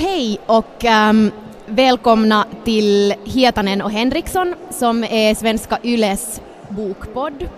[0.00, 1.30] Hej och um,
[1.66, 7.48] välkomna till Hietanen och Henriksson som är Svenska Yles bokpodd.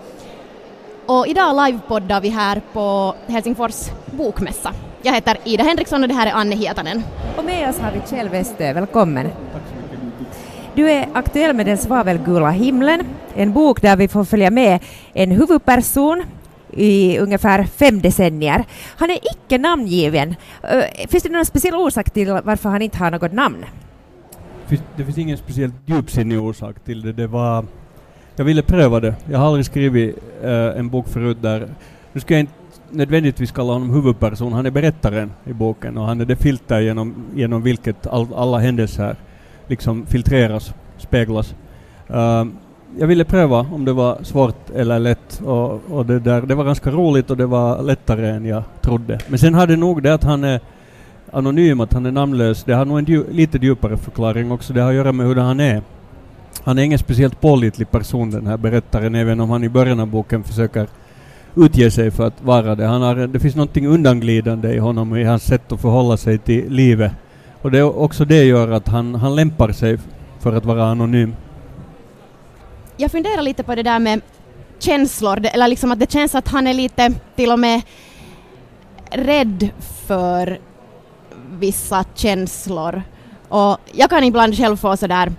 [1.06, 4.72] Och idag livepoddar vi här på Helsingfors bokmässa.
[5.02, 7.02] Jag heter Ida Henriksson och det här är Anne Hietanen.
[7.36, 9.28] Och med oss har vi Kjell Westö, välkommen.
[10.74, 13.00] Du är aktuell med Den svavelgula himlen,
[13.34, 14.78] en bok där vi får följa med
[15.12, 16.22] en huvudperson
[16.72, 18.64] i ungefär fem decennier.
[18.96, 20.34] Han är icke namngiven.
[20.62, 23.64] Eh, finns det någon speciell orsak till varför han inte har något namn?
[24.96, 27.12] Det finns ingen speciellt djupsinnig orsak till det.
[27.12, 27.64] det var,
[28.36, 29.14] jag ville pröva det.
[29.30, 31.68] Jag har aldrig skrivit uh, en bok förut där...
[32.12, 32.52] Nu ska jag inte
[32.90, 37.14] nödvändigtvis kalla honom huvudperson, han är berättaren i boken och han är det filter genom,
[37.34, 39.16] genom vilket all, alla händelser
[39.66, 41.54] liksom filtreras, speglas.
[42.10, 42.44] Uh,
[42.98, 46.64] jag ville pröva om det var svårt eller lätt och, och det, där, det var
[46.64, 49.18] ganska roligt och det var lättare än jag trodde.
[49.28, 50.60] Men sen hade nog det att han är
[51.32, 54.72] anonym, att han är namnlös, det har nog en dju lite djupare förklaring också.
[54.72, 55.82] Det har att göra med hur han är.
[56.64, 60.06] Han är ingen speciellt pålitlig person den här berättaren, även om han i början av
[60.06, 60.86] boken försöker
[61.56, 62.86] utge sig för att vara det.
[62.86, 66.72] Han har, det finns någonting undanglidande i honom, i hans sätt att förhålla sig till
[66.72, 67.12] livet.
[67.62, 69.98] Och det också det gör att han, han lämpar sig
[70.38, 71.34] för att vara anonym
[73.00, 74.20] jag funderar lite på det där med
[74.78, 77.82] känslor, eller liksom att det känns att han är lite till och med
[79.10, 79.68] rädd
[80.06, 80.60] för
[81.50, 83.02] vissa känslor.
[83.48, 85.32] Och jag kan ibland själv få sådär,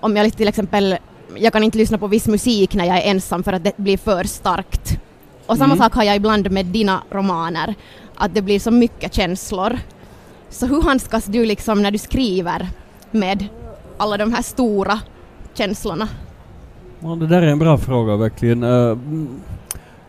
[0.00, 0.96] om jag till exempel,
[1.36, 3.98] jag kan inte lyssna på viss musik när jag är ensam för att det blir
[3.98, 4.98] för starkt.
[5.46, 5.78] Och samma mm.
[5.78, 7.74] sak har jag ibland med dina romaner,
[8.14, 9.78] att det blir så mycket känslor.
[10.50, 12.68] Så hur handskas du liksom när du skriver
[13.10, 13.46] med
[13.98, 15.00] alla de här stora
[15.54, 16.08] känslorna?
[17.06, 18.62] Ja, det där är en bra fråga verkligen.
[18.62, 18.96] Eh,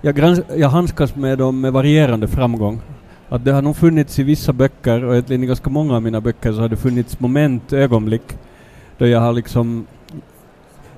[0.01, 2.81] jag, grans- jag handskas med dem med varierande framgång.
[3.29, 6.21] Att det har nog funnits i vissa böcker, och egentligen i ganska många av mina
[6.21, 8.37] böcker, så har det funnits moment, ögonblick,
[8.97, 9.87] då jag har liksom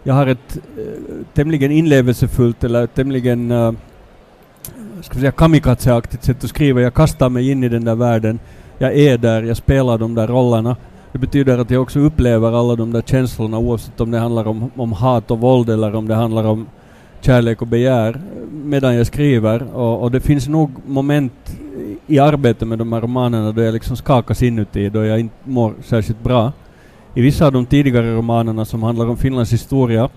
[0.04, 0.84] jag har ett äh,
[1.34, 3.72] tämligen inlevelsefullt eller tämligen äh,
[5.02, 6.82] ska vi säga kamikazeaktigt sätt att skriva.
[6.82, 8.39] Jag kastar mig in i den där världen.
[8.77, 10.76] Jag är där, jag spelar de där rollerna.
[11.12, 14.72] Det betyder att jag också upplever alla de där känslorna oavsett om det handlar om,
[14.76, 16.68] om hat och våld eller om det handlar om
[17.22, 19.76] kärlek och begär medan jag skriver.
[19.76, 21.58] Och, och det finns nog moment
[22.08, 25.73] i arbetet med de här romanerna då jag liksom skakas inuti, då jag inte mår
[25.84, 26.52] särskilt bra.
[27.14, 30.10] I vissa av de tidigare romanerna som handlar om Finlands historia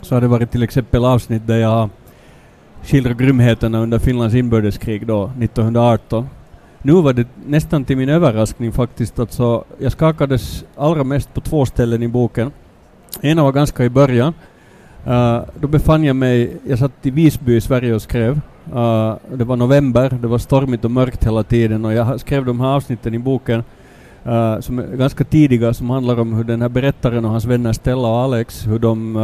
[0.00, 1.90] så har det varit till exempel avsnitt där jag
[2.82, 6.26] skildrar grymheterna under Finlands inbördeskrig då, 1918
[6.82, 11.66] nu var det nästan till min överraskning faktiskt, alltså jag skakades allra mest på två
[11.66, 12.52] ställen i boken.
[13.20, 14.34] Ena var ganska i början.
[15.06, 18.40] Uh, då befann jag mig, jag satt i Visby i Sverige och skrev.
[18.74, 22.60] Uh, det var november, det var stormigt och mörkt hela tiden och jag skrev de
[22.60, 23.64] här avsnitten i boken
[24.26, 27.72] uh, som är ganska tidiga, som handlar om hur den här berättaren och hans vänner
[27.72, 29.16] Stella och Alex, hur de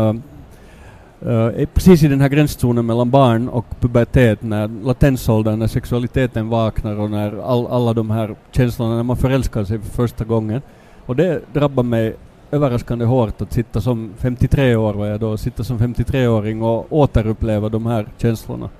[1.26, 7.00] Uh, precis i den här gränszonen mellan barn och pubertet, när latensåldern, när sexualiteten vaknar
[7.00, 10.62] och när all, alla de här känslorna, när man förälskar sig för första gången.
[11.06, 12.16] Och det drabbar mig
[12.50, 17.68] överraskande hårt att sitta som 53 år var jag då, sitta som 53-åring och återuppleva
[17.68, 18.70] de här känslorna.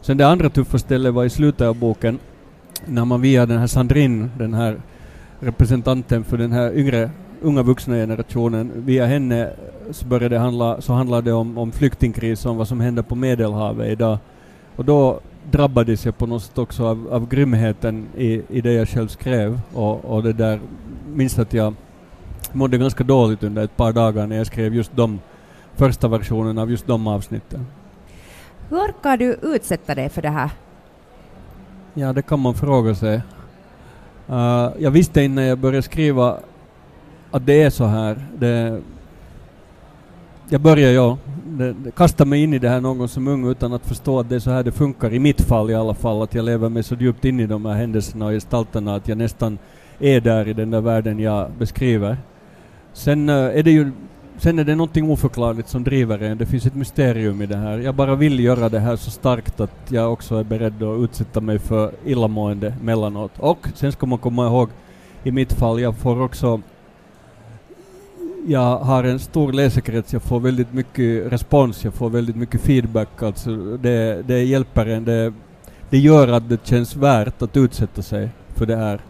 [0.00, 2.18] Sen det andra tuffa stället var i slutet av boken,
[2.86, 4.80] när man via den här Sandrine, den här
[5.40, 7.10] representanten för den här yngre
[7.42, 8.72] unga vuxna generationen.
[8.74, 9.50] Via henne
[9.90, 13.88] så började handla, så handlade det om, om flyktingkris, om vad som händer på Medelhavet
[13.88, 14.18] idag.
[14.76, 18.88] Och då drabbades jag på något sätt också av, av grymheten i, i det jag
[18.88, 20.60] själv skrev och, och det där,
[21.14, 21.74] minns att jag
[22.52, 25.20] mådde ganska dåligt under ett par dagar när jag skrev just de
[25.76, 27.66] första versionen av just de avsnitten.
[28.68, 30.50] Hur orkar du utsätta dig för det här?
[31.94, 33.22] Ja, det kan man fråga sig.
[34.30, 36.36] Uh, jag visste innan jag började skriva
[37.30, 38.16] att det är så här.
[38.38, 38.80] Det,
[40.48, 43.72] jag börjar, ja, det, det, kasta mig in i det här någon som ung utan
[43.72, 46.22] att förstå att det är så här det funkar, i mitt fall i alla fall,
[46.22, 49.18] att jag lever mig så djupt in i de här händelserna och gestalterna att jag
[49.18, 49.58] nästan
[49.98, 52.16] är där i den där världen jag beskriver.
[52.92, 53.92] Sen uh, är det ju
[54.40, 56.38] Sen är det någonting oförklarligt som driver en.
[56.38, 57.78] Det finns ett mysterium i det här.
[57.78, 61.40] Jag bara vill göra det här så starkt att jag också är beredd att utsätta
[61.40, 63.32] mig för illamående mellanåt.
[63.38, 64.68] Och sen ska man komma ihåg,
[65.24, 66.60] i mitt fall, jag får också
[68.48, 73.22] jag har en stor läsekrets, jag får väldigt mycket respons, jag får väldigt mycket feedback.
[73.22, 75.32] Alltså det, det hjälper en, det,
[75.90, 79.00] det gör att det känns värt att utsätta sig för det här.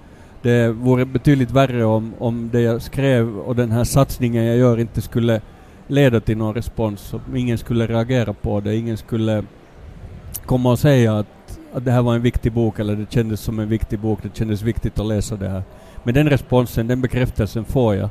[0.43, 4.81] Det vore betydligt värre om, om det jag skrev och den här satsningen jag gör
[4.81, 5.41] inte skulle
[5.87, 7.15] leda till någon respons.
[7.15, 9.45] Om ingen skulle reagera på det, ingen skulle
[10.47, 13.59] komma och säga att, att det här var en viktig bok eller det kändes som
[13.59, 15.63] en viktig bok, det kändes viktigt att läsa det här.
[16.05, 18.09] Men den responsen, den bekräftelsen får jag.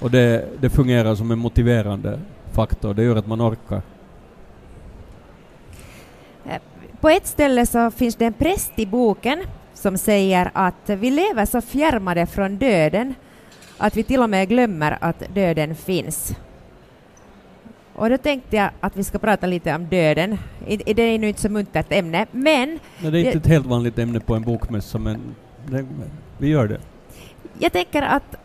[0.00, 2.18] Och det, det fungerar som en motiverande
[2.52, 3.82] faktor, det gör att man orkar.
[6.46, 6.60] Eh,
[7.00, 9.38] på ett ställe så finns det en präst i boken
[9.74, 13.14] som säger att vi lever så fjärmade från döden
[13.78, 16.36] att vi till och med glömmer att döden finns.
[17.94, 20.38] Och då tänkte jag att vi ska prata lite om döden.
[20.66, 22.78] Det är nu inte så muntert ämne, men...
[22.98, 25.34] Nej, det är inte ett helt vanligt ämne på en bokmässa, men
[25.66, 25.86] det,
[26.38, 26.80] vi gör det.
[27.58, 28.36] Jag tänker att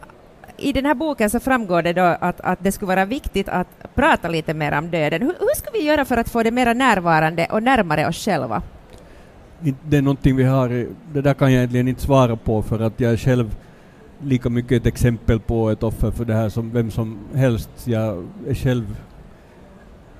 [0.62, 3.68] i den här boken så framgår det då att, att det skulle vara viktigt att
[3.96, 5.22] prata lite mer om döden.
[5.22, 8.62] Hur, hur ska vi göra för att få det mer närvarande och närmare oss själva?
[9.84, 13.00] Det är någonting vi har, det där kan jag egentligen inte svara på för att
[13.00, 13.56] jag är själv
[14.24, 17.70] lika mycket ett exempel på ett offer för det här som vem som helst.
[17.86, 18.98] Jag är själv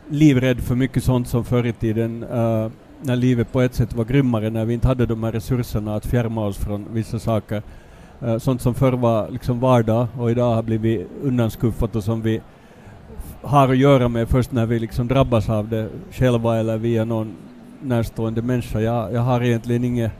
[0.10, 2.72] livrädd för mycket sånt som förr i tiden uh,
[3.02, 6.06] när livet på ett sätt var grymmare, när vi inte hade de här resurserna att
[6.06, 7.64] fjärma oss från vissa saker.
[8.24, 12.42] Uh, sånt som förr var liksom vardag och idag har blivit undanskuffat och som vi
[13.42, 17.36] har att göra med först när vi liksom drabbas av det själva eller via någon
[17.82, 18.80] närstående människa.
[18.80, 20.12] Jag, jag har egentligen inget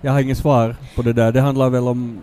[0.00, 1.32] jag har inget svar på det där.
[1.32, 2.18] Det handlar väl om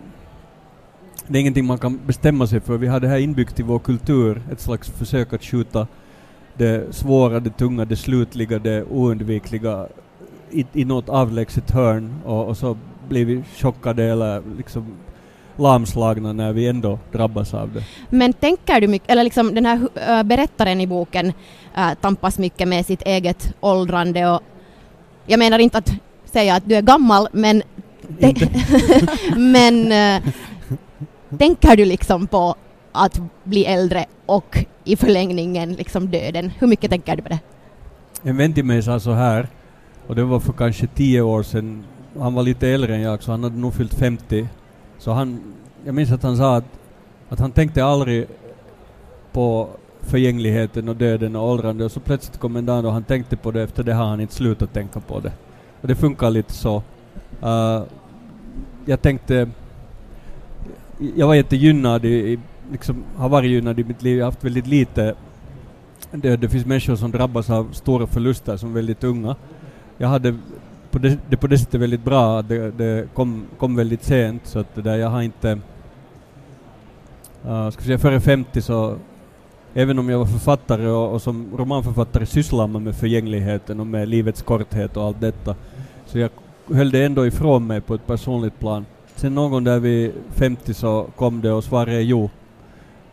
[1.26, 2.78] det är ingenting man kan bestämma sig för.
[2.78, 5.86] Vi har det här inbyggt i vår kultur, ett slags försök att skjuta
[6.56, 9.86] det svåra, det tunga, det slutliga, det oundvikliga
[10.50, 12.76] i, i något avlägset hörn och, och så
[13.12, 14.96] blir vi chockade eller liksom
[15.56, 17.84] lamslagna när vi ändå drabbas av det.
[18.10, 21.26] Men tänker du mycket, eller liksom den här uh, berättaren i boken
[21.78, 24.40] uh, tampas mycket med sitt eget åldrande och
[25.26, 25.92] jag menar inte att
[26.24, 27.62] säga att du är gammal men
[29.36, 30.32] men uh,
[31.38, 32.54] tänker du liksom på
[32.92, 36.52] att bli äldre och i förlängningen liksom döden?
[36.58, 37.40] Hur mycket tänker du på det?
[38.22, 39.48] En vän till mig sa så här,
[40.06, 41.84] och det var för kanske tio år sedan,
[42.20, 44.48] han var lite äldre än jag, så han hade nog fyllt 50.
[44.98, 45.40] Så han,
[45.84, 46.64] jag minns att han sa att,
[47.28, 48.26] att han tänkte aldrig
[49.32, 49.68] på
[50.00, 53.50] förgängligheten och döden och åldrande och så plötsligt kom en dag och han tänkte på
[53.50, 55.32] det, efter det har han inte slutat tänka på det.
[55.80, 56.82] Och det funkar lite så.
[57.42, 57.82] Uh,
[58.84, 59.48] jag tänkte,
[61.16, 62.38] jag var jättegynnad i, i
[62.72, 64.18] liksom har varit gynnad i mitt liv.
[64.18, 65.14] Jag har haft väldigt lite
[66.10, 69.36] det, det finns människor som drabbas av stora förluster som väldigt unga.
[69.98, 70.38] Jag hade
[70.92, 74.58] på det, det på det sättet väldigt bra, det, det kom, kom väldigt sent så
[74.58, 75.58] att det där jag har inte,
[77.46, 78.96] uh, ska säga före 50 så
[79.74, 84.08] även om jag var författare och, och som romanförfattare sysslar man med förgängligheten och med
[84.08, 85.56] livets korthet och allt detta.
[86.06, 86.30] Så jag
[86.72, 88.86] höll det ändå ifrån mig på ett personligt plan.
[89.16, 92.30] Sen någon gång där vid 50 så kom det och svaret är jo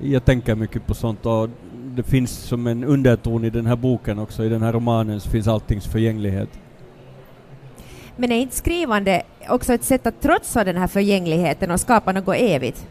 [0.02, 1.50] jag tänker mycket på sånt och
[1.96, 5.30] det finns som en underton i den här boken också, i den här romanen så
[5.30, 6.50] finns alltings förgänglighet.
[8.20, 12.36] Men är inte skrivande också ett sätt att trotsa den här förgängligheten och skapa något
[12.38, 12.88] evigt?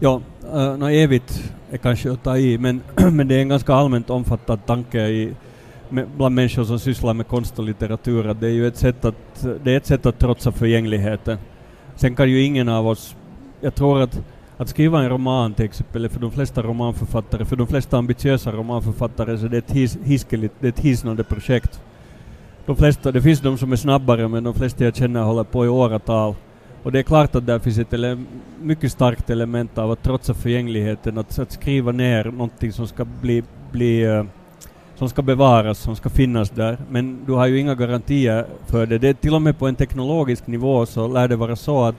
[0.00, 0.20] Ja,
[0.52, 3.74] eh, uh, något evigt är kanske att ta i, men, men det är en ganska
[3.74, 5.34] allmänt omfattad tanke i,
[5.88, 9.04] med, bland människor som sysslar med konst och litteratur, att det är ju ett sätt
[9.04, 11.38] att, det är ett sätt att trotsa förgängligheten.
[11.96, 13.16] Sen kan ju ingen av oss,
[13.60, 14.20] jag tror att
[14.56, 19.38] att skriva en roman till exempel, för de flesta romanförfattare, för de flesta ambitiösa romanförfattare,
[19.38, 21.80] så det är ett his, hiskeligt, det är ett hisnande projekt.
[22.68, 25.64] De flesta, det finns de som är snabbare, men de flesta jag känner håller på
[25.64, 26.34] i åratal.
[26.82, 28.24] Och det är klart att där finns ett ele
[28.60, 33.42] mycket starkt element av att trotsa förgängligheten, att, att skriva ner någonting som ska bli,
[33.72, 34.24] bli uh,
[34.94, 36.78] som ska bevaras, som ska finnas där.
[36.90, 38.98] Men du har ju inga garantier för det.
[38.98, 41.96] det är till och med på en teknologisk nivå så lär det vara så att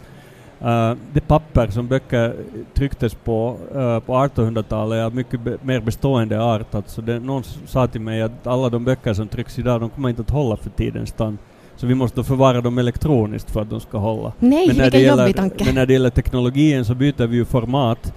[0.65, 2.35] Uh, det papper som böcker
[2.73, 6.75] trycktes på uh, på 1800-talet är mycket be mer bestående art.
[6.75, 10.09] Alltså det, någon sa till mig att alla de böcker som trycks idag, de kommer
[10.09, 11.37] inte att hålla för tidens tand.
[11.75, 14.33] Så vi måste förvara dem elektroniskt för att de ska hålla.
[14.39, 15.65] Nej, men vilken gäller, jobbig tanke.
[15.65, 18.13] Men när det gäller teknologin så byter vi ju format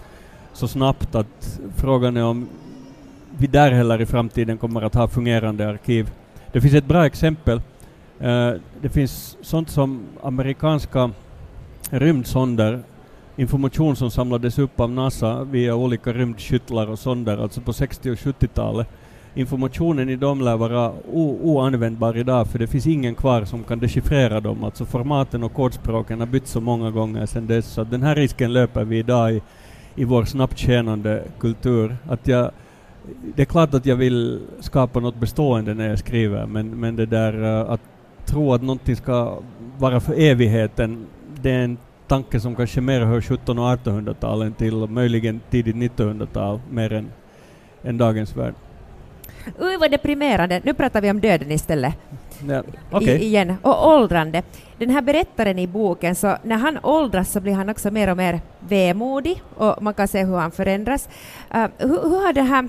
[0.53, 2.49] så snabbt att frågan är om
[3.39, 6.11] vi där heller i framtiden kommer att ha fungerande arkiv.
[6.53, 7.61] Det finns ett bra exempel.
[8.23, 11.11] Uh, det finns sånt som amerikanska
[11.93, 12.83] rymdsonder,
[13.37, 18.17] information som samlades upp av NASA via olika rymdskyttlar och sonder, alltså på 60 och
[18.17, 18.89] 70-talet.
[19.35, 20.93] Informationen i dem lär vara
[21.43, 24.65] oanvändbar idag för det finns ingen kvar som kan dechiffrera dem.
[24.65, 28.53] Alltså formaten och kodspråken har bytts så många gånger sedan dess så den här risken
[28.53, 29.43] löper vi idag i,
[29.95, 31.97] i vår snabbt tjänande kultur.
[32.09, 32.51] Att jag,
[33.37, 37.07] det är klart att jag vill skapa något bestående när jag skriver men, men det
[37.07, 37.81] där eh, att
[38.27, 39.39] tro att någonting ska
[39.79, 41.07] vara för evigheten
[41.43, 46.61] det är en tanke som kanske mer hör 1700 och 1800-talen till, möjligen tidigt 1900-tal,
[46.71, 47.13] mer än,
[47.85, 48.55] än dagens värld.
[49.59, 50.61] Oj, vad deprimerande.
[50.65, 51.95] Nu pratar vi om döden istället.
[52.49, 53.17] Ja, okay.
[53.17, 53.55] I, igen.
[53.63, 54.43] Och åldrande.
[54.79, 58.17] Den här berättaren i boken, så när han åldras så blir han också mer och
[58.17, 61.09] mer vemodig och man kan se hur han förändras.
[61.55, 62.69] Uh, hur, hur, har det här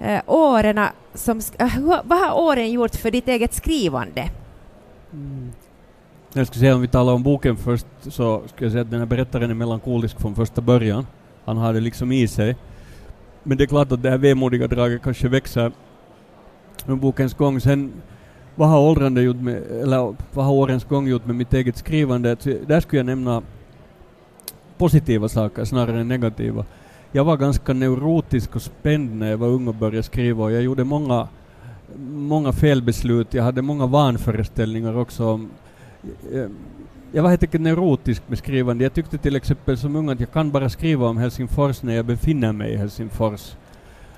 [0.00, 0.80] uh, åren
[1.14, 4.30] som, uh, hur, vad har åren gjort för ditt eget skrivande?
[5.12, 5.52] Mm.
[6.32, 8.98] Jag skulle säga om vi talar om boken först så skulle jag säga att den
[9.00, 11.06] här berättaren är melankolisk från första början.
[11.44, 12.56] Han har det liksom i sig.
[13.42, 15.72] Men det är klart att det här vemodiga draget kanske växer
[16.86, 17.60] under bokens gång.
[17.60, 17.92] Sen
[18.54, 22.36] vad har åldrande gjort med, eller vad har årens gång gjort med mitt eget skrivande?
[22.66, 23.42] Där skulle jag nämna
[24.78, 26.64] positiva saker snarare än negativa.
[27.12, 30.62] Jag var ganska neurotisk och spänd när jag var ung och började skriva och jag
[30.62, 31.28] gjorde många,
[32.08, 33.34] många felbeslut.
[33.34, 35.26] Jag hade många vanföreställningar också.
[35.26, 35.50] om
[36.32, 36.46] Eh,
[37.12, 38.84] jag var helt enkelt neurotisk med skrivande.
[38.84, 42.04] Jag tyckte till exempel som ung att jag kan bara skriva om Helsingfors när jag
[42.04, 43.56] befinner mig i Helsingfors.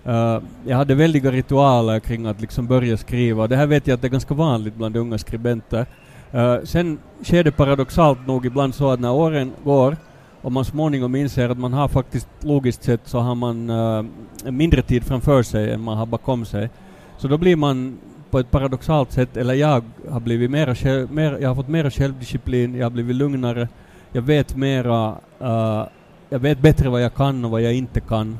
[0.06, 3.46] Uh, jag hade väldiga ritualer kring att liksom börja skriva.
[3.46, 5.86] Det här vet jag att det är ganska vanligt bland unga skribenter.
[6.34, 9.96] Uh, sen sker det paradoxalt nog ibland så att när åren går
[10.42, 14.04] och man småningom inser att man har faktiskt logiskt sett så har man uh,
[14.44, 16.70] mindre tid framför sig än man har bakom sig.
[17.18, 17.98] Så då blir man
[18.30, 20.74] på ett paradoxalt sätt, eller jag har blivit mera,
[21.10, 23.68] mer, jag har fått mera självdisciplin, jag har blivit lugnare,
[24.12, 25.84] jag vet mera, uh,
[26.28, 28.38] jag vet bättre vad jag kan och vad jag inte kan.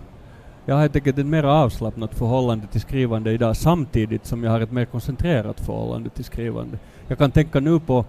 [0.67, 4.61] Jag har helt enkelt ett mer avslappnat förhållande till skrivande idag samtidigt som jag har
[4.61, 6.79] ett mer koncentrerat förhållande till skrivande.
[7.09, 8.05] Jag kan tänka nu på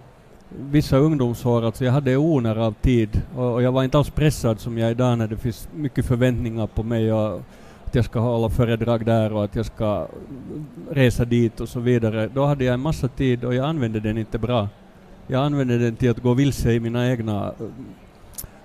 [0.48, 4.60] vissa ungdomsår, alltså jag hade oner av tid och, och, jag var inte alls pressad
[4.60, 7.40] som jag är idag när det finns mycket förväntningar på mig och
[7.92, 10.06] att jag ska hålla föredrag där och att jag ska
[10.90, 12.28] resa dit och så vidare.
[12.34, 14.68] Då hade jag en massa tid och jag använde den inte bra.
[15.26, 17.66] Jag använde den till att gå vilse i mina egna eh,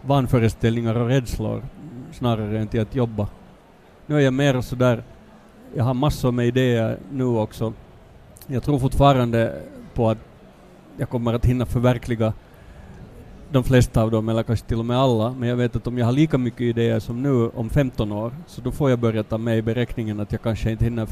[0.01, 1.63] vanföreställningar och rädslor
[2.11, 3.27] snarare än till att jobba.
[4.05, 5.03] Nu är jag mer sådär,
[5.75, 7.73] jag har massor med idéer nu också.
[8.47, 9.61] Jag tror fortfarande
[9.93, 10.17] på att
[10.97, 12.33] jag kommer att hinna förverkliga
[13.51, 15.97] de flesta av dem, eller kanske till och med alla, men jag vet att om
[15.97, 19.23] jag har lika mycket idéer som nu om 15 år, så då får jag börja
[19.23, 21.07] ta med i beräkningen att jag kanske inte hinner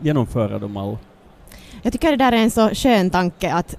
[0.00, 0.98] genomföra dem alla.
[1.82, 3.76] Jag tycker det där är en så skön tanke att,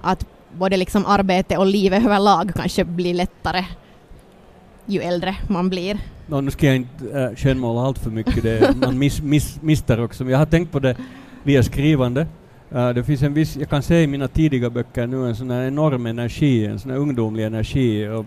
[0.00, 3.64] att både liksom arbete och livet överlag kanske blir lättare
[4.86, 5.98] ju äldre man blir.
[6.26, 10.04] No, nu ska jag inte äh, skönmåla allt för mycket, det, man miss, miss, mister
[10.04, 10.96] också, men jag har tänkt på det
[11.42, 12.26] via skrivande.
[12.74, 15.50] Uh, det finns en viss, jag kan se i mina tidiga böcker nu en sån
[15.50, 18.26] här enorm energi, en sån här ungdomlig energi och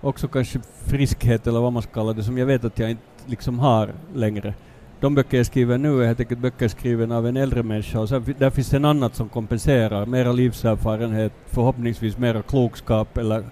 [0.00, 3.02] också kanske friskhet eller vad man ska kalla det, som jag vet att jag inte
[3.26, 4.54] liksom har längre.
[5.00, 8.08] De böcker jag skriver nu är helt enkelt böcker skrivna av en äldre människa och
[8.08, 13.44] sen, där finns det annat som kompenserar, mera livserfarenhet, förhoppningsvis mera klokskap eller,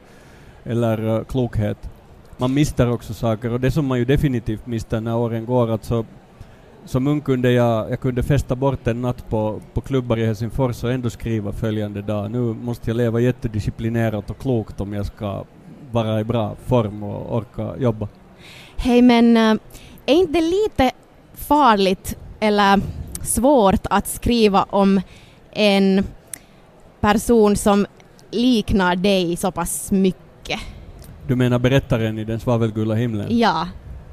[0.64, 1.90] eller uh, klokhet
[2.38, 6.04] man mister också saker och det som man ju definitivt mister när åren går, alltså
[6.88, 10.84] som ung kunde jag, jag kunde fästa bort en natt på, på klubbar i Helsingfors
[10.84, 12.30] och ändå skriva följande dag.
[12.30, 15.44] Nu måste jag leva jättedisciplinerat och klokt om jag ska
[15.90, 18.08] vara i bra form och orka jobba.
[18.76, 19.54] Hej, men äh,
[20.06, 20.90] är inte lite
[21.34, 22.80] farligt eller
[23.22, 25.00] svårt att skriva om
[25.52, 26.04] en
[27.00, 27.86] person som
[28.30, 30.60] liknar dig så pass mycket?
[31.26, 33.38] Du menar berättaren i Den svavelgula himlen?
[33.38, 33.68] Ja.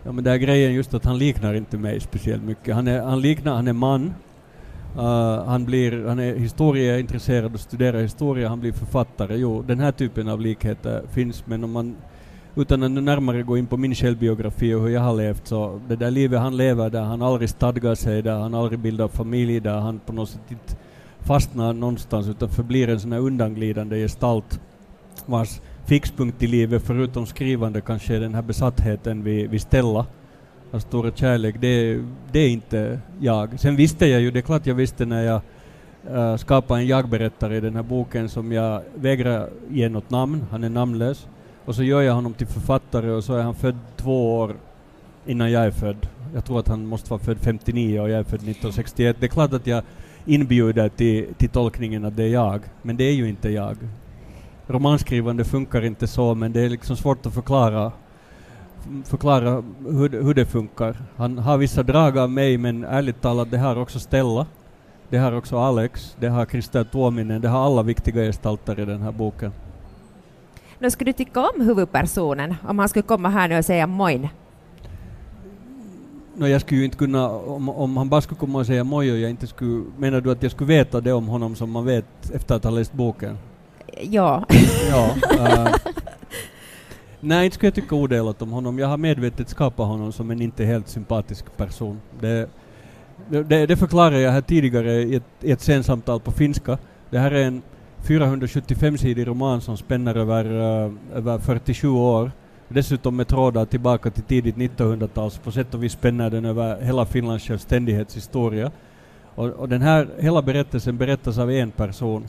[0.06, 2.76] Ja men det är grejen just att han liknar inte mig speciellt mycket.
[2.76, 4.14] Han, är, han liknar, han är man.
[4.98, 9.38] Uh, han, blir, han är historieintresserad och studerar historia, han blir författare.
[9.38, 11.96] Jo, den här typen av likheter finns men om man
[12.56, 15.96] utan att närmare gå in på min självbiografi och hur jag har levt så det
[15.96, 19.80] där livet han lever där han aldrig stadgar sig, där han aldrig bildar familj, där
[19.80, 20.76] han på något sätt inte
[21.20, 24.62] fastnar någonstans utan förblir en sån här undanglidande gestalt
[25.26, 30.06] vars fixpunkt i livet förutom skrivande kanske är den här besattheten vid, vid Stella,
[30.72, 33.60] av stora kärlek, det, det är inte jag.
[33.60, 35.42] Sen visste jag ju, det är klart jag visste när jag
[36.12, 40.64] uh, skapade en jag-berättare i den här boken som jag vägrar ge något namn, han
[40.64, 41.28] är namnlös.
[41.66, 44.56] Och så gör jag honom till författare och så är han född två år
[45.26, 46.08] innan jag är född.
[46.34, 49.18] Jag tror att han måste vara född 59 och jag är född 1961.
[49.20, 49.84] Det är klart att jag
[50.26, 53.78] inbjuder till, till tolkningen att det är jag, men det är ju inte jag
[54.68, 57.92] romanskrivande funkar inte så, men det är liksom svårt att förklara
[59.04, 60.96] förklara hur, hur det funkar.
[61.18, 64.46] Han har vissa drag av mig, men ärligt talat, det har också Stella,
[65.10, 69.02] det har också Alex, det har Krista Tuominen, det har alla viktiga gestalter i den
[69.02, 69.52] här boken.
[70.80, 74.28] Nu skulle du tycka om huvudpersonen om han skulle komma här nu och säga moin?
[76.38, 79.12] No, jag skulle ju inte kunna, om, om han bara skulle komma och säga moj
[79.12, 81.86] och jag inte skulle, menar du att jag skulle veta det om honom som man
[81.86, 83.38] vet efter att ha läst boken?
[84.02, 84.46] Ja.
[84.90, 85.76] ja uh,
[87.20, 88.80] nej, inte skulle jag tycka odelat om honom.
[88.80, 92.02] Jag har medvetet skapat honom som en inte helt sympatisk person.
[92.20, 92.50] Det,
[93.30, 96.78] Det, det förklarade jag här tidigare i ett, i ett sensamtal på finska.
[97.10, 97.62] Det här är en
[98.04, 102.32] 475-sidig roman som spänner över, uh, över 47 år.
[102.68, 107.06] Dessutom med trådar tillbaka till tidigt 1900-tal, på sätt och vis spänner den över hela
[107.06, 108.72] Finlands självständighetshistoria.
[109.36, 112.24] Och, och den här, hela berättelsen berättas av en person.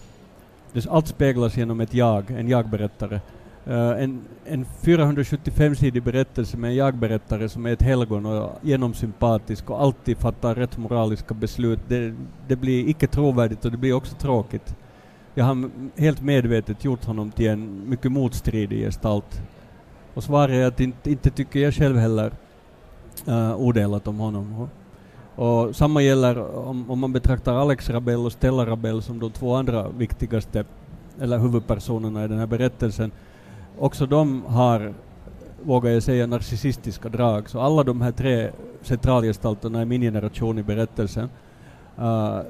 [0.76, 3.20] Det, allt speglas genom ett jag, en jag-berättare.
[3.66, 9.82] Uh, en, en 475-sidig berättelse med en jag-berättare som är ett helgon och genomsympatisk och
[9.82, 12.14] alltid fattar rätt moraliska beslut, det,
[12.48, 14.76] det blir icke trovärdigt och det blir också tråkigt.
[15.34, 19.40] Jag har helt medvetet gjort honom till en mycket motstridig gestalt.
[20.14, 22.32] Och svaret är att inte, inte tycker jag själv heller
[23.28, 24.68] uh, odelat om honom.
[25.36, 29.54] Och samma gäller om, om man betraktar Alex Rabell och Stella Rabell som de två
[29.54, 30.64] andra viktigaste,
[31.20, 33.10] eller huvudpersonerna i den här berättelsen.
[33.78, 34.94] Också de har,
[35.62, 37.50] vågar jag säga, narcissistiska drag.
[37.50, 38.50] Så alla de här tre
[38.82, 41.28] centralgestalterna i min generation i berättelsen,
[41.98, 42.40] uh,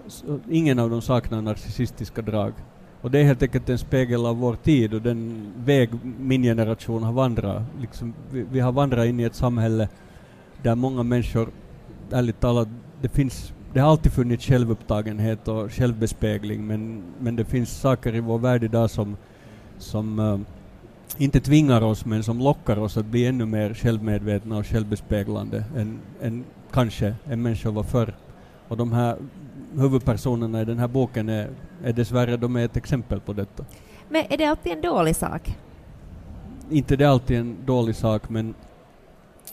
[0.50, 2.52] ingen av dem saknar narcissistiska drag.
[3.00, 7.02] Och det är helt enkelt en spegel av vår tid och den väg min generation
[7.02, 7.62] har vandrat.
[7.80, 9.88] Liksom, vi, vi har vandrat in i ett samhälle
[10.62, 11.48] där många människor,
[12.12, 12.68] ärligt talat,
[13.02, 18.20] det finns det har alltid funnits självupptagenhet och självbespegling men, men det finns saker i
[18.20, 19.16] vår värld idag som,
[19.78, 20.40] som uh,
[21.18, 25.98] inte tvingar oss men som lockar oss att bli ännu mer självmedvetna och självbespeglande än,
[26.22, 28.14] än kanske en människa var förr.
[28.68, 29.16] Och de här
[29.74, 31.48] huvudpersonerna i den här boken är,
[31.84, 33.64] är dessvärre de är ett exempel på detta.
[34.08, 35.56] Men är det alltid en dålig sak?
[36.70, 38.54] Inte det är alltid en dålig sak, men,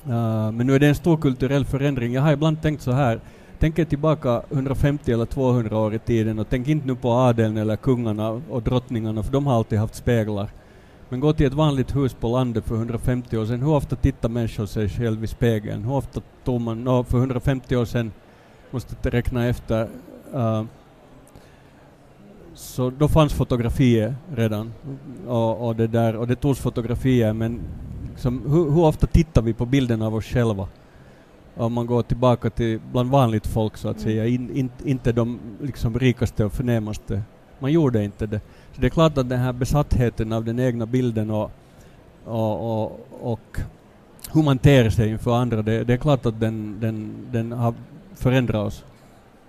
[0.07, 2.13] uh, men nu är det en stor kulturell förändring.
[2.13, 3.19] Jag har ibland tänkt så här,
[3.60, 7.57] tänk er tillbaka 150 eller 200 år i tiden och tänk inte nu på adeln
[7.57, 10.50] eller kungarna och drottningarna, för de har alltid haft speglar.
[11.10, 14.29] Men gå till ett vanligt hus på landet för 150 år sedan, hur ofta tittar
[14.29, 15.83] människor sig själv i spegeln?
[15.83, 18.12] Hur ofta tog man, no, för 150 år sedan,
[18.72, 19.88] måste räkna efter,
[20.36, 20.63] uh,
[22.53, 24.74] så då fanns fotografier redan
[25.27, 27.60] och, och, det där, och det togs fotografier men
[28.13, 30.67] liksom, hur, hur, ofta tittar vi på bilden av oss själva?
[31.55, 34.03] Om man går tillbaka till bland vanligt folk så att mm.
[34.03, 37.22] säga, in, in, inte de liksom rikaste och förnämaste.
[37.59, 38.42] Man gjorde inte det.
[38.75, 41.51] Så det är klart att den här besattheten av den egna bilden och,
[42.25, 43.59] och, och, och
[44.33, 47.74] hur man ter sig inför andra, det, det är klart att den, den, den har
[48.16, 48.83] förändrat oss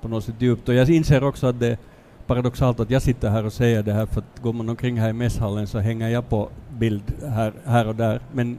[0.00, 0.68] på något sätt djupt.
[0.68, 1.78] Och jag inser också att det
[2.26, 5.08] paradoxalt att jag sitter här och säger det här för att går man omkring här
[5.08, 8.20] i mässhallen så hänger jag på bild här, här och där.
[8.32, 8.58] Men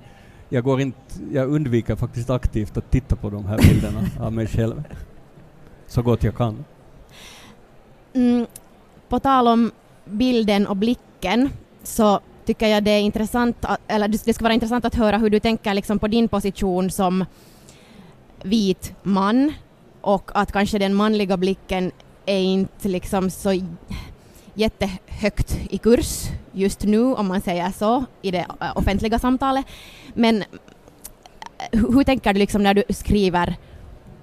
[0.50, 1.00] jag, går inte,
[1.32, 4.84] jag undviker faktiskt aktivt att titta på de här bilderna av mig själv.
[5.88, 6.66] Så gott jag kan.
[8.14, 8.46] Mm,
[9.10, 9.72] på tal om
[10.06, 11.50] bilden och blicken
[11.84, 15.40] så tycker jag det är intressant, eller det ska vara intressant att höra hur du
[15.40, 17.26] tänker liksom på din position som
[18.44, 19.54] vit man
[20.02, 21.92] och att kanske den manliga blicken
[22.26, 23.62] är inte liksom så
[24.56, 29.66] jättehögt i kurs just nu, om man säger så, i det äh, offentliga samtalet.
[30.14, 30.44] Men
[31.72, 33.56] äh, hur tänker du liksom när du skriver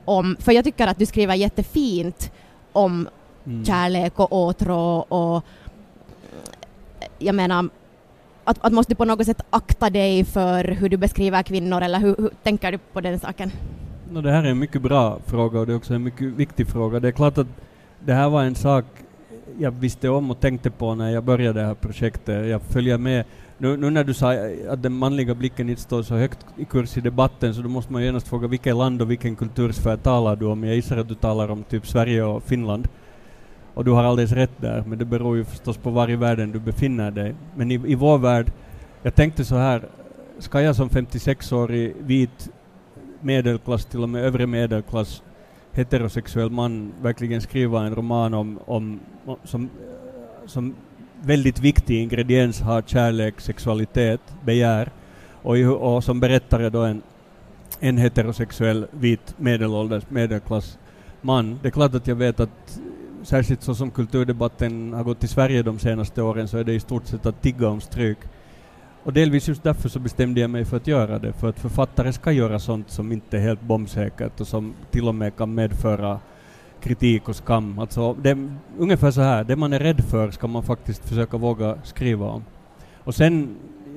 [0.05, 2.33] om, för jag tycker att du skriver jättefint
[2.73, 3.09] om
[3.47, 3.64] mm.
[3.64, 5.45] kärlek och åtrå och
[7.18, 7.68] jag menar
[8.45, 11.99] att, att måste du på något sätt akta dig för hur du beskriver kvinnor eller
[11.99, 13.51] hur, hur tänker du på den saken?
[14.11, 16.68] No, det här är en mycket bra fråga och det är också en mycket viktig
[16.68, 17.01] fråga.
[17.01, 17.47] Det är klart att
[18.01, 18.85] det här var en sak
[19.62, 22.48] jag visste om och tänkte på när jag började det här projektet.
[22.48, 23.25] Jag följer med.
[23.59, 26.64] Nu, nu när du sa eh, att den manliga blicken inte står så högt i
[26.64, 30.37] kurs i debatten så då måste man genast fråga vilket land och vilken kultursfär talar
[30.37, 30.64] du om?
[30.64, 32.88] Jag gissar att du talar om typ Sverige och Finland.
[33.75, 36.53] Och du har alldeles rätt där, men det beror ju förstås på var i världen
[36.53, 37.35] du befinner dig.
[37.57, 38.53] Men i, i vår värld,
[39.03, 39.88] jag tänkte så här,
[40.38, 42.51] ska jag som 56-årig vit
[43.20, 45.22] medelklass, till och med övre medelklass,
[45.72, 49.00] heterosexuell man verkligen skriva en roman om, om,
[49.44, 49.70] som,
[50.46, 50.74] som
[51.22, 54.90] väldigt viktig ingrediens har kärlek, sexualitet, begär
[55.42, 57.02] och, och som berättare då en,
[57.80, 60.78] en heterosexuell vit medelålders medelklass
[61.20, 61.58] man.
[61.62, 62.80] Det är klart att jag vet att
[63.22, 66.80] särskilt så som kulturdebatten har gått i Sverige de senaste åren så är det i
[66.80, 68.18] stort sett att tigga om stryk.
[69.04, 72.12] Och delvis just därför så bestämde jag mig för att göra det, för att författare
[72.12, 76.20] ska göra sånt som inte är helt bombsäkert och som till och med kan medföra
[76.80, 77.78] kritik och skam.
[77.78, 81.78] Alltså, det, ungefär så här, det man är rädd för ska man faktiskt försöka våga
[81.82, 82.44] skriva om.
[83.04, 83.56] Och sen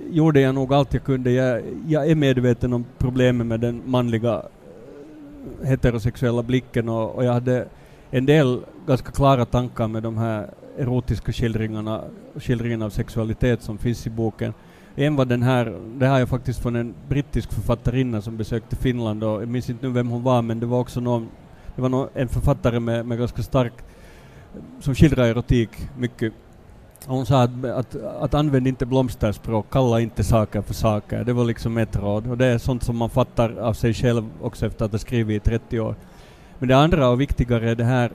[0.10, 1.32] gjorde jag nog allt jag kunde.
[1.32, 7.34] Jag, jag är medveten om problemen med den manliga eh, heterosexuella blicken och, och jag
[7.34, 7.68] hade
[8.12, 12.04] en del ganska klara tankar med de här erotiska skildringarna,
[12.36, 14.54] skildringen av sexualitet som finns i boken.
[14.96, 19.24] En var den här, det har jag faktiskt från en brittisk författarinna som besökte Finland
[19.24, 21.30] och jag minns inte nu vem hon var men det var också någon
[21.76, 23.74] det var någon, en författare med, med ganska stark,
[24.80, 26.34] som skildrar erotik mycket.
[27.08, 31.24] Och hon sa att, att, att använd inte blomsterspråk, kalla inte saker för saker.
[31.24, 32.28] Det var liksom ett råd.
[32.28, 35.48] Och det är sånt som man fattar av sig själv också efter att ha skrivit
[35.48, 35.96] i 30 år.
[36.60, 38.12] Men det andra och viktigare är det här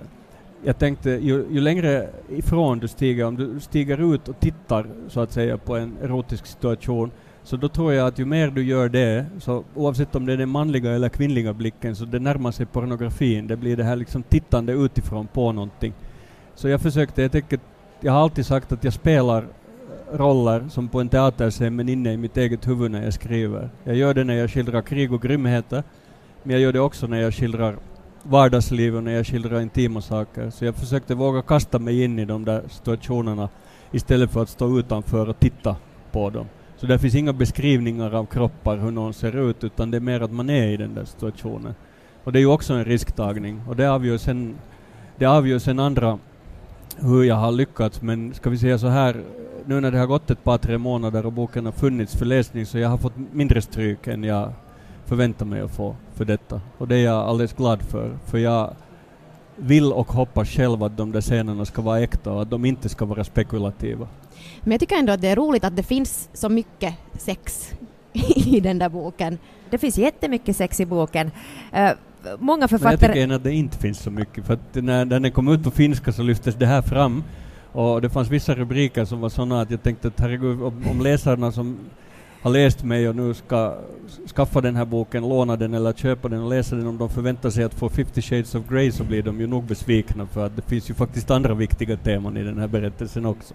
[0.64, 5.20] jag tänkte ju, ju, längre ifrån du stiger, om du stiger ut och tittar så
[5.20, 7.10] att säga på en erotisk situation,
[7.42, 10.36] så då tror jag att ju mer du gör det, så oavsett om det är
[10.36, 13.46] den manliga eller kvinnliga blicken, så det närmar sig pornografin.
[13.46, 15.92] Det blir det här liksom tittande utifrån på någonting.
[16.54, 17.60] Så jag försökte, jag tänker,
[18.00, 19.44] jag har alltid sagt att jag spelar
[20.12, 23.70] roller som på en teaterscen men inne i mitt eget huvud när jag skriver.
[23.84, 25.82] Jag gör det när jag skildrar krig och grymheter,
[26.42, 27.76] men jag gör det också när jag skildrar
[28.22, 30.50] vardagsliv och när jag skildrar intima saker.
[30.50, 33.48] Så jag försökte våga kasta mig in i de där situationerna
[33.92, 35.76] istället för att stå utanför och titta
[36.12, 36.46] på dem.
[36.76, 40.20] Så det finns inga beskrivningar av kroppar, hur någon ser ut, utan det är mer
[40.20, 41.74] att man är i den där situationen.
[42.24, 44.54] Och det är ju också en risktagning, och det avgör sen,
[45.16, 46.18] det avgör sen andra
[46.98, 49.22] hur jag har lyckats, men ska vi säga så här,
[49.66, 52.66] nu när det har gått ett par, tre månader och boken har funnits för läsning,
[52.66, 54.52] så jag har fått mindre stryk än jag
[55.06, 56.60] förväntar mig att få för detta.
[56.78, 58.74] Och det är jag alldeles glad för, för jag
[59.56, 62.88] vill och hoppas själv att de där scenerna ska vara äkta och att de inte
[62.88, 64.08] ska vara spekulativa.
[64.60, 67.72] Men jag tycker ändå att det är roligt att det finns så mycket sex
[68.36, 69.38] i den där boken.
[69.70, 71.30] Det finns jättemycket sex i boken.
[71.76, 71.90] Uh,
[72.38, 72.90] många författare...
[72.90, 75.48] Men jag tycker att det inte finns så mycket, för att när, när den kom
[75.48, 77.24] ut på finska så lyftes det här fram
[77.72, 81.00] och det fanns vissa rubriker som var sådana att jag tänkte att herregud, om, om
[81.00, 81.78] läsarna som
[82.42, 83.74] har läst mig och nu ska
[84.36, 87.50] skaffa den här boken, låna den eller köpa den och läsa den, om de förväntar
[87.50, 90.56] sig att få 50 shades of Grey så blir de ju nog besvikna för att
[90.56, 93.54] det finns ju faktiskt andra viktiga teman i den här berättelsen också.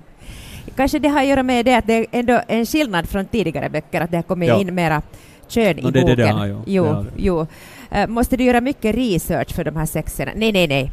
[0.76, 3.70] Kanske det har att göra med det att det är ändå en skillnad från tidigare
[3.70, 4.62] böcker, att det har kommit ja.
[4.62, 5.02] in mera
[5.48, 6.06] kön no, i det, boken.
[6.06, 6.64] Det, det har, jo.
[6.66, 7.48] Jo, det jo.
[7.96, 10.32] Uh, måste du göra mycket research för de här sexerna?
[10.36, 10.92] Nej, nej, nej.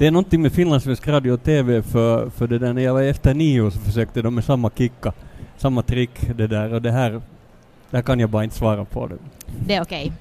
[0.00, 3.02] Det är någonting med finlandssvensk radio och TV för, för det där när jag var
[3.02, 5.12] efter nio så försökte de med samma kicka,
[5.56, 7.22] samma trick det där och det här,
[7.90, 9.16] där kan jag bara inte svara på det.
[9.66, 10.02] Det är okej.
[10.04, 10.16] Okay.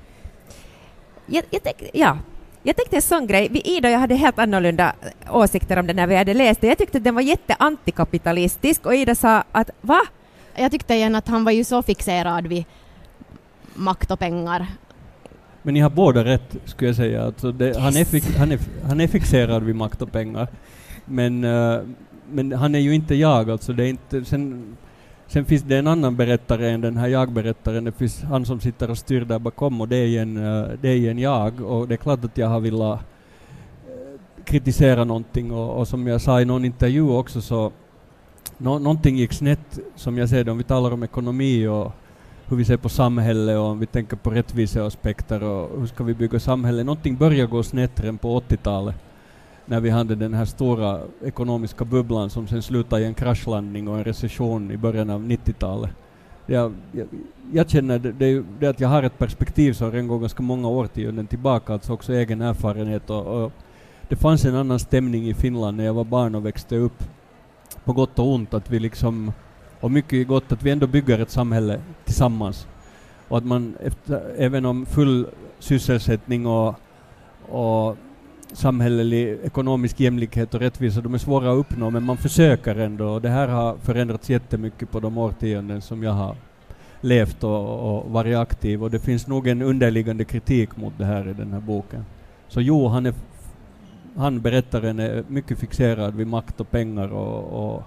[1.25, 2.17] Jag, jag tänkte, ja,
[2.63, 4.93] jag tänkte en sån grej, vi, Ida och jag hade helt annorlunda
[5.29, 6.69] åsikter om den när vi hade läst den.
[6.69, 10.01] Jag tyckte att den var jätteantikapitalistisk och Ida sa att va?
[10.55, 12.65] Jag tyckte igen att han var ju så fixerad vid
[13.73, 14.67] makt och pengar
[15.63, 17.23] men ni har båda rätt, skulle jag säga.
[17.23, 17.77] Alltså det, yes.
[17.77, 20.47] han, är fix, han, är, han är fixerad vid makt och pengar.
[21.05, 21.81] Men, uh,
[22.31, 23.73] men han är ju inte jag, alltså.
[23.73, 24.75] Det är inte, sen,
[25.27, 27.83] sen finns det en annan berättare än den här jag-berättaren.
[27.83, 30.89] Det finns han som sitter och styr där bakom och det är en, uh, det
[30.89, 31.61] är en jag.
[31.61, 36.21] Och det är klart att jag har velat uh, kritisera någonting och, och, som jag
[36.21, 37.71] sa i någon intervju också så
[38.57, 41.91] no, någonting gick snett som jag ser det om vi talar om ekonomi och
[42.49, 46.13] hur vi ser på samhället och om vi tänker på rättviseaspekter och hur ska vi
[46.13, 46.85] bygga samhället.
[46.85, 48.95] Någonting började gå snett redan på 80-talet
[49.65, 53.97] när vi hade den här stora ekonomiska bubblan som sen slutade i en kraschlandning och
[53.97, 55.91] en recession i början av 90-talet.
[56.45, 57.07] Jag, jag,
[57.51, 60.67] jag, känner det, det, det, att jag har ett perspektiv som redan går ganska många
[60.67, 63.51] årtionden tillbaka, alltså också egen erfarenhet och, och
[64.07, 67.03] det fanns en annan stämning i Finland när jag var barn och växte upp,
[67.85, 69.31] på gott och ont, att vi liksom
[69.79, 72.67] och mycket gott att vi ändå bygger ett samhälle tillsammans.
[73.27, 75.27] Och att man, efter, även om full
[75.59, 76.75] sysselsättning och,
[77.49, 77.97] och
[78.53, 83.09] samhällelig ekonomisk jämlikhet och rättvisa, de är svåra att uppnå, men man försöker ändå.
[83.09, 86.35] Och det här har förändrats jättemycket på de årtionden som jag har
[87.01, 88.83] levt och, och varit aktiv.
[88.83, 92.05] Och det finns nog en underliggande kritik mot det här i den här boken.
[92.47, 93.13] Så jo, han, är,
[94.15, 97.83] han berättaren är eh, mycket fixerad vid makt och pengar och, och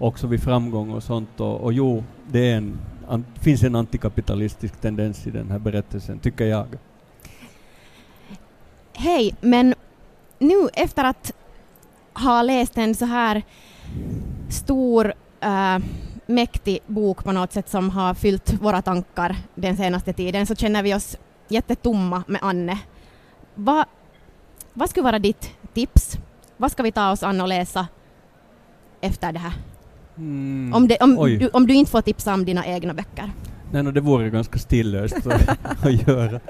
[0.00, 1.40] också vid framgång och sånt.
[1.40, 6.44] Och, och jo, det en, an, finns en antikapitalistisk tendens i den här berättelsen, tycker
[6.44, 6.66] jag.
[8.92, 9.74] Hej, men
[10.38, 11.32] nu efter att
[12.14, 13.42] ha läst en så här
[14.48, 15.78] stor, äh,
[16.26, 20.82] mäktig bok på något sätt som har fyllt våra tankar den senaste tiden så känner
[20.82, 21.16] vi oss
[21.48, 22.78] jättetomma med Anne.
[23.54, 23.86] Va,
[24.72, 26.18] vad skulle vara ditt tips?
[26.56, 27.86] Vad ska vi ta oss an och läsa
[29.00, 29.52] efter det här?
[30.20, 30.74] Mm.
[30.74, 33.32] Om, det, om, du, om, du, inte får tipsa om dina egna böcker.
[33.72, 35.26] Nej, no, det vore ganska stillöst
[35.82, 36.40] att göra.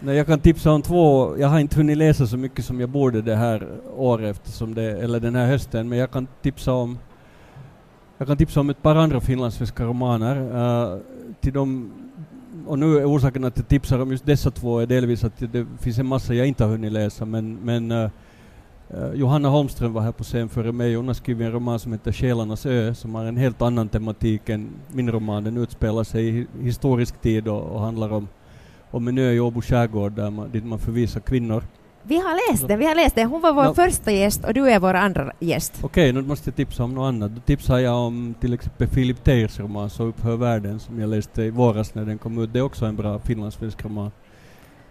[0.00, 2.88] Nej, jag kan tipsa om två, jag har inte hunnit läsa så mycket som jag
[2.88, 6.98] borde det här året, eftersom det, eller den här hösten, men jag kan tipsa om
[8.18, 10.36] jag kan tipsa om ett par andra finlandssvenska romaner.
[10.36, 11.00] Uh,
[11.40, 11.92] till dem,
[12.66, 15.66] och nu är orsaken att jag tipsar om just dessa två är delvis att det
[15.80, 18.10] finns en massa jag inte har hunnit läsa, men, men Uh,
[19.14, 20.94] Johanna Holmström var här på scen före mig.
[20.94, 24.48] Hon har skrivit en roman som heter Själarnas ö, som har en helt annan tematik
[24.48, 25.44] än min roman.
[25.44, 28.28] Den utspelar sig i historisk tid och, och handlar om,
[28.90, 31.62] om en ö i Åbo skärgård där man, dit man förvisar kvinnor.
[32.02, 33.28] Vi har läst den, vi har läst den.
[33.28, 33.74] Hon var vår Ja.
[33.74, 35.72] första gäst och du är vår andra gäst.
[35.82, 37.34] Okej, nu måste jag tipsa om något annat.
[37.34, 41.42] Då tipsar jag om till exempel Philip Teirs roman Så upphör världen som jag läste
[41.42, 42.52] i våras när den kom ut.
[42.52, 44.10] Det är också en bra finlandssvensk roman.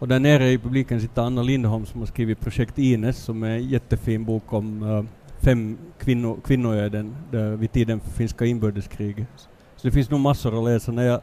[0.05, 3.49] Och där nere i publiken sitter Anna Lindholm som har skrivit Projekt Ines som är
[3.49, 5.03] en jättefin bok om eh,
[5.45, 9.27] fem kvinno, kvinnoöden där vid tiden för finska inbördeskriget.
[9.75, 10.91] Så det finns nog massor att läsa.
[10.91, 11.21] När jag,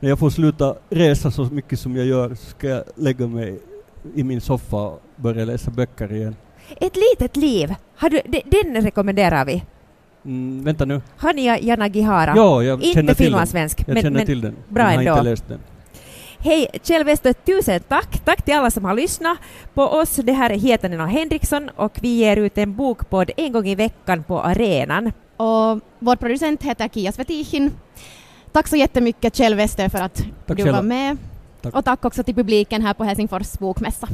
[0.00, 3.58] när jag får sluta resa så mycket som jag gör så ska jag lägga mig
[4.14, 6.36] i min soffa och börja läsa böcker igen.
[6.80, 9.64] Ett litet liv, har du, de- den rekommenderar vi.
[10.24, 11.00] Mm, vänta nu.
[11.16, 12.32] Hania Yanagihara.
[12.36, 14.56] Ja, jag Inte finlandssvensk, Jag men, känner men till den.
[14.68, 15.10] bra har ändå.
[15.12, 15.58] inte läst den.
[16.40, 18.24] Hej Kjell Wester, tusen tack!
[18.24, 19.38] Tack till alla som har lyssnat
[19.74, 20.16] på oss.
[20.16, 23.74] Det här är Hietanen och Henriksson och vi ger ut en bokpodd en gång i
[23.74, 25.12] veckan på arenan.
[25.36, 27.72] Och vår producent heter Kia Svetichin.
[28.52, 31.16] Tack så jättemycket Kjell Wester för att Tack du var med.
[31.62, 31.74] Tack.
[31.74, 34.08] Och tack också till publiken här på Helsingfors bokmässa.